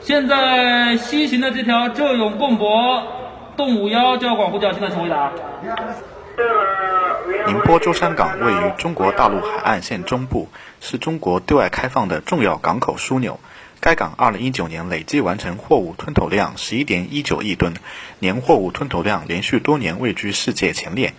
[0.00, 3.02] 现在西行的这条浙永贡博
[3.56, 5.32] 动五幺交管呼叫，现在请回答。
[7.46, 10.48] 宁波舟山港位于中国大陆海岸线中部，
[10.80, 13.40] 是中国对外开放的重要港口枢纽。
[13.80, 17.74] 该港2019年累计完成货物吞吐量11.19亿吨，
[18.18, 21.14] 年货物吞吐量连续多年位居世界前列。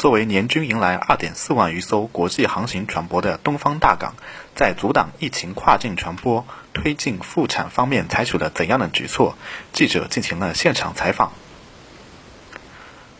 [0.00, 4.14] 作为年均迎来2.4万余艘国际航行船舶的东方大港，
[4.56, 9.36] 在阻挡疫情跨境传播、推进复产方面采取了怎样的举措？
[9.74, 11.32] 记者进行了现场采访。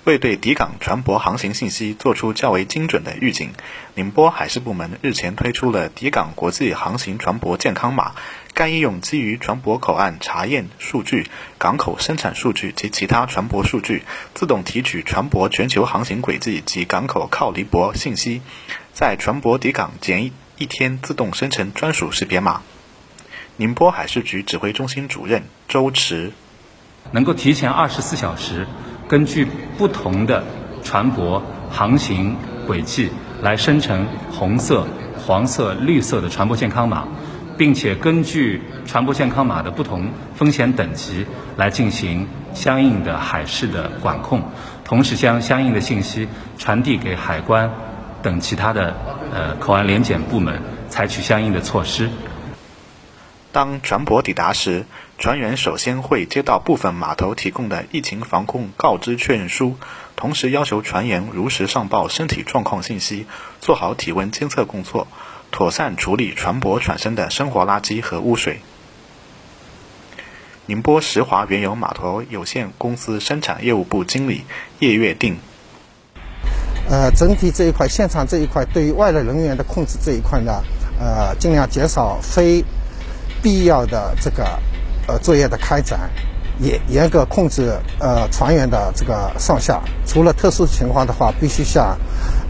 [0.05, 3.53] 为对抵港船舶航行信息做出较为精准的预警，
[3.95, 8.15] 宁波海事部门日前推出了抵港国际航行船舶健康码。
[8.61, 14.03] 该应用基于船舶口岸查验数据、港口生产数据及其他船舶数据，
[14.35, 18.43] 自动提取船舶全球航行轨迹及港口靠离泊信息，
[18.93, 22.61] 在船舶抵港前一天自动生成专属识别码。
[23.57, 26.33] 宁波海事局指挥中心主任周驰，
[27.13, 28.67] 能够提前二十四小时，
[29.09, 29.47] 根据
[29.79, 30.45] 不同的
[30.85, 33.09] 船舶航行轨迹
[33.41, 37.09] 来生成红色、黄色、绿色的船舶健康码。
[37.61, 41.27] 并且根据船舶健康码的不同风险等级
[41.59, 44.45] 来进行相应的海事的管控，
[44.83, 47.71] 同时将相应的信息传递给海关
[48.23, 48.97] 等其他的
[49.31, 52.09] 呃口岸联检部门，采取相应的措施。
[53.53, 54.87] 当船舶抵达时，
[55.19, 59.77] 船员首先会接到部分码头提供的疫情防控告知确认书，
[60.17, 63.27] 同时要求船员如实上报身体状况信息，
[63.61, 65.07] 做好体温监测工作。
[65.51, 68.61] 妥善处理船舶产生的生活垃圾和污水。
[70.67, 74.45] 宁波石华原油码头有限公司生产业务部经理
[74.79, 75.39] 叶月定。
[76.89, 80.63] 呃，整体这一块，现场这一块，对于外来人员的控制这一块呢，
[80.99, 82.65] 呃，尽量减少非
[83.43, 84.59] 必要的这个
[85.07, 86.11] 呃作业的开展，
[86.61, 89.81] 严严格控制呃船员的这个上下。
[90.07, 91.97] 除了特殊情况的话，必须向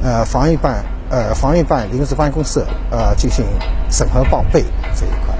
[0.02, 0.84] 呃防疫办。
[1.10, 3.44] 呃，防疫办临时办公室呃进行
[3.90, 4.62] 审核报备
[4.94, 5.34] 这一块。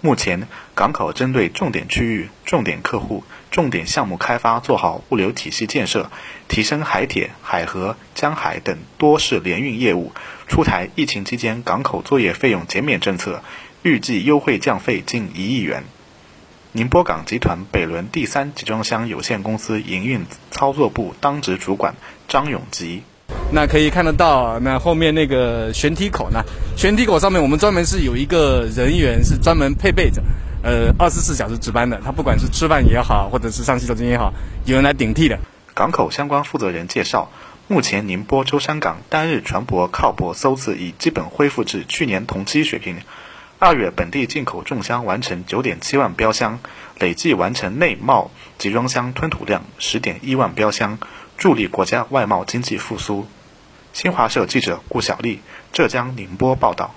[0.00, 6.10] 目前，港口针对重点区域、重点客户、重点项目开发做好物流体系建设，
[6.48, 10.12] 提升海铁、海河、江海等多式联运业务，
[10.48, 13.42] 出台疫情期间港口作业费用减免政策，
[13.82, 15.84] 预计优惠降费近一亿元。
[16.72, 21.94] 宁波港集团北仑第三集装箱有限公司营运操作部当值主管
[22.26, 23.02] 张永吉。
[23.54, 26.42] 那可以看得到，那后面那个舷梯口呢？
[26.76, 30.20] 舷梯口上面我们专门是有一个人员是专门配备着，
[30.64, 32.00] 呃，二十四小时值班的。
[32.04, 35.38] 他不管是吃饭也好，或者是上洗手间也好，有人来顶替的。
[35.72, 37.30] 港口相关负责人介绍，
[37.68, 42.96] 目前宁波舟山港单日船舶靠泊艘次已基本恢复至去年同期水平。
[43.60, 46.58] 二月本地进口重箱完成九点七万标箱，
[46.98, 50.98] 累计完成内贸集装箱吞吐量十点一万标箱，
[51.38, 53.28] 助力国家外贸经济复苏。
[53.94, 55.40] 新华社记者顾小丽，
[55.72, 56.92] 浙江宁波报道。